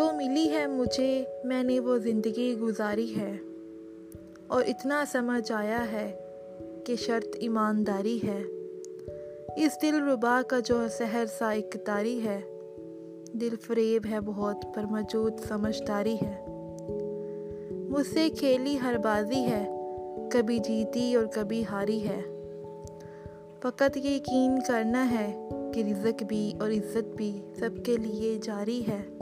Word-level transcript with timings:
मिली 0.00 0.48
है 0.48 0.70
मुझे, 0.70 1.42
मैंने 1.46 1.80
वो 1.80 1.98
ज़िंदगी 1.98 2.54
गुजारी 2.54 3.06
है। 3.06 3.40
और 4.50 4.64
इतना 4.68 5.04
समझ 5.04 5.52
आया 5.52 5.78
है 5.78 6.18
कि 6.86 6.96
शर्त 6.96 7.30
ईमानदारी 7.42 8.18
है। 8.18 8.40
इस 9.58 9.78
दिल 9.80 10.00
रुबा 10.00 10.42
का 10.42 10.60
जो 10.60 10.88
सहर 10.88 11.26
सा 11.26 11.52
इकतारी 11.52 12.20
है, 12.20 12.44
दिल 13.36 13.56
फरेब 13.56 14.06
है 14.06 14.20
बहुत, 14.20 14.72
पर 14.76 14.86
मौजूद 14.86 15.36
समझदारी 15.36 16.16
है। 16.16 16.44
मुझसे 17.90 18.30
खेली 18.30 18.76
हर 18.76 18.98
बाजी 18.98 19.42
है, 19.42 19.66
कभी 20.28 20.58
जीती 20.58 21.16
और 21.16 21.26
कभी 21.26 21.62
हारी 21.62 21.98
है। 21.98 22.22
फ़कत 23.62 23.92
यकीन 23.96 24.60
करना 24.60 25.02
है 25.02 25.48
कि 25.74 25.82
रिज़क 25.82 26.22
भी 26.22 26.58
और 26.62 26.72
इज़्ज़त 26.72 27.04
भी 27.16 27.42
सबके 27.60 27.96
लिए 27.96 28.38
जारी 28.38 28.82
है। 28.82 29.21